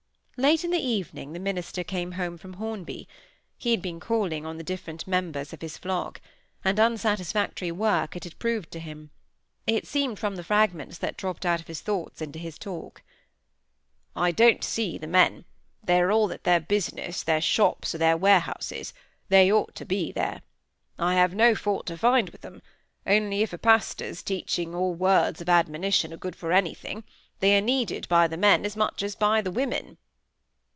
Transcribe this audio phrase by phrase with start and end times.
[0.37, 3.07] Late in the evening the minister came home from Hornby.
[3.59, 6.19] He had been calling on the different members of his flock;
[6.65, 9.11] and unsatisfactory work it had proved to him,
[9.67, 13.03] it seemed from the fragments that dropped out of his thoughts into his talk.
[14.15, 15.45] "I don't see the men;
[15.83, 18.95] they are all at their business, their shops, or their warehouses;
[19.29, 20.41] they ought to be there.
[20.97, 22.63] I have no fault to find with them;
[23.05, 27.03] only if a pastor's teaching or words of admonition are good for anything,
[27.41, 29.99] they are needed by the men as much as by the women."